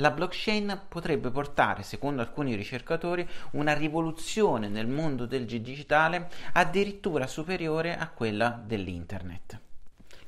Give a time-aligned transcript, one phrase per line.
[0.00, 7.96] La blockchain potrebbe portare, secondo alcuni ricercatori, una rivoluzione nel mondo del digitale addirittura superiore
[7.96, 9.60] a quella dell'internet.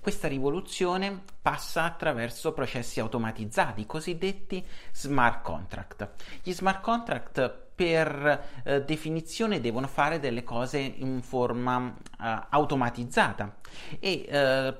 [0.01, 6.09] Questa rivoluzione passa attraverso processi automatizzati, cosiddetti smart contract.
[6.43, 13.57] Gli smart contract per eh, definizione devono fare delle cose in forma eh, automatizzata
[13.99, 14.75] e eh,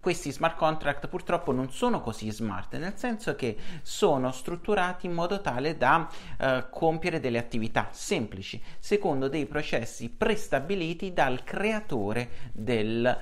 [0.00, 5.40] questi smart contract purtroppo non sono così smart, nel senso che sono strutturati in modo
[5.40, 13.18] tale da eh, compiere delle attività semplici, secondo dei processi prestabiliti dal creatore del,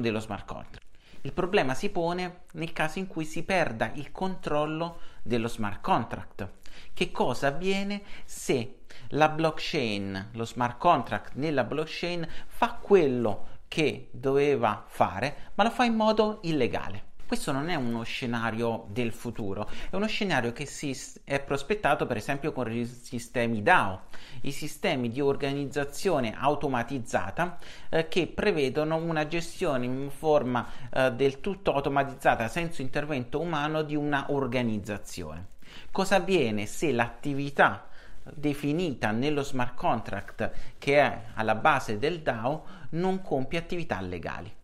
[0.00, 0.86] dello smart contract.
[1.22, 6.48] Il problema si pone nel caso in cui si perda il controllo dello smart contract.
[6.92, 14.84] Che cosa avviene se la blockchain, lo smart contract nella blockchain fa quello che doveva
[14.88, 17.07] fare, ma lo fa in modo illegale?
[17.28, 22.16] Questo non è uno scenario del futuro, è uno scenario che si è prospettato per
[22.16, 24.04] esempio con i sistemi DAO,
[24.44, 27.58] i sistemi di organizzazione automatizzata
[27.90, 33.94] eh, che prevedono una gestione in forma eh, del tutto automatizzata senza intervento umano di
[33.94, 35.48] una organizzazione.
[35.90, 37.88] Cosa avviene se l'attività
[38.22, 44.57] definita nello smart contract che è alla base del DAO non compie attività legali?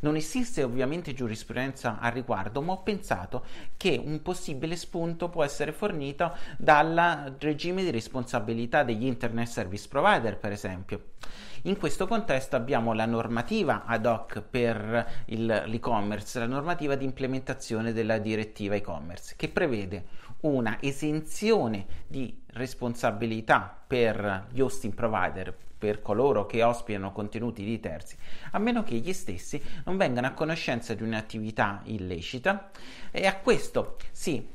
[0.00, 3.44] Non esiste ovviamente giurisprudenza al riguardo, ma ho pensato
[3.76, 10.38] che un possibile spunto può essere fornito dal regime di responsabilità degli Internet Service Provider,
[10.38, 11.04] per esempio.
[11.62, 17.92] In questo contesto abbiamo la normativa ad hoc per il, l'e-commerce, la normativa di implementazione
[17.92, 20.04] della direttiva e-commerce, che prevede
[20.40, 28.16] una esenzione di responsabilità per gli hosting provider per coloro che ospitano contenuti di terzi,
[28.52, 32.70] a meno che gli stessi non vengano a conoscenza di un'attività illecita
[33.10, 34.54] e a questo si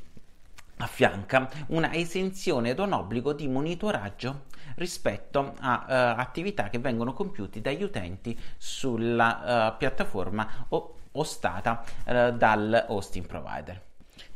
[0.77, 7.61] affianca una esenzione ed un obbligo di monitoraggio rispetto a uh, attività che vengono compiute
[7.61, 13.90] dagli utenti sulla uh, piattaforma o- ostata uh, dal hosting provider.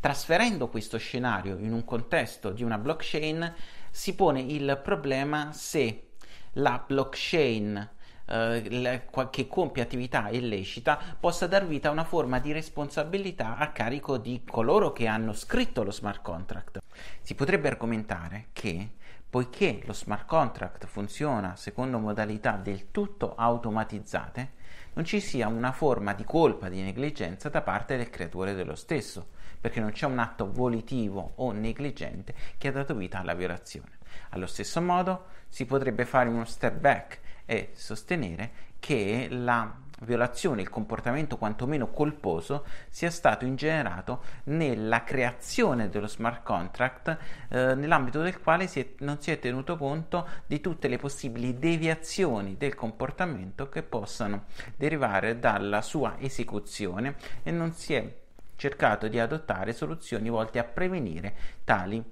[0.05, 3.55] Trasferendo questo scenario in un contesto di una blockchain
[3.89, 6.09] si pone il problema se
[6.51, 7.89] la blockchain
[8.27, 9.01] eh,
[9.31, 14.43] che compie attività illecita possa dar vita a una forma di responsabilità a carico di
[14.47, 16.83] coloro che hanno scritto lo smart contract.
[17.22, 24.51] Si potrebbe argomentare che poiché lo smart contract funziona secondo modalità del tutto automatizzate,
[24.93, 29.29] non ci sia una forma di colpa, di negligenza da parte del creatore dello stesso,
[29.66, 33.98] perché non c'è un atto volitivo o negligente che ha dato vita alla violazione.
[34.30, 40.70] Allo stesso modo si potrebbe fare uno step back e sostenere che la violazione, il
[40.70, 47.18] comportamento quantomeno colposo sia stato ingenerato nella creazione dello smart contract
[47.50, 51.58] eh, nell'ambito del quale si è, non si è tenuto conto di tutte le possibili
[51.58, 54.44] deviazioni del comportamento che possano
[54.76, 58.24] derivare dalla sua esecuzione e non si è
[58.55, 62.03] cercato di adottare soluzioni volte a prevenire tali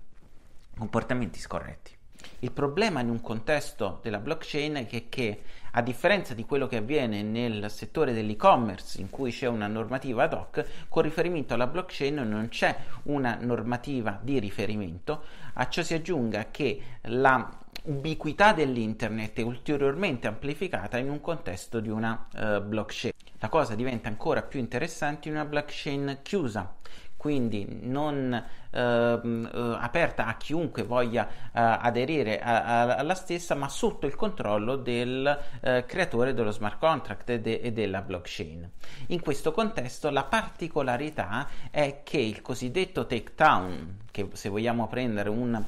[0.77, 1.95] comportamenti scorretti.
[2.39, 7.21] Il problema in un contesto della blockchain è che, a differenza di quello che avviene
[7.21, 12.47] nel settore dell'e-commerce, in cui c'è una normativa ad hoc, con riferimento alla blockchain non
[12.49, 15.23] c'è una normativa di riferimento.
[15.53, 21.89] A ciò si aggiunga che la ubiquità dell'internet è ulteriormente amplificata in un contesto di
[21.89, 23.12] una uh, blockchain.
[23.43, 26.75] La cosa diventa ancora più interessante in una blockchain chiusa,
[27.17, 29.49] quindi non eh, eh,
[29.81, 35.39] aperta a chiunque voglia eh, aderire a, a, alla stessa, ma sotto il controllo del
[35.59, 38.69] eh, creatore dello smart contract e, de, e della blockchain.
[39.07, 45.61] In questo contesto la particolarità è che il cosiddetto takedown, che se vogliamo prendere un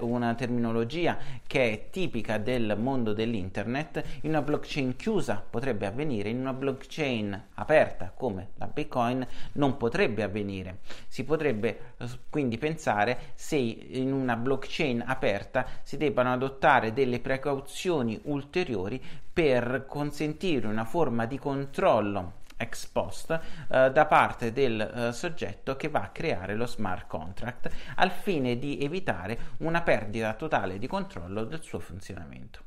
[0.00, 1.16] una terminologia
[1.46, 7.44] che è tipica del mondo dell'internet, in una blockchain chiusa potrebbe avvenire, in una blockchain
[7.54, 10.78] aperta come la Bitcoin non potrebbe avvenire.
[11.06, 18.18] Si potrebbe eh, quindi pensare se in una blockchain aperta si debbano adottare delle precauzioni
[18.24, 19.00] ulteriori
[19.32, 25.88] per consentire una forma di controllo ex post eh, da parte del eh, soggetto che
[25.88, 31.44] va a creare lo smart contract al fine di evitare una perdita totale di controllo
[31.44, 32.66] del suo funzionamento.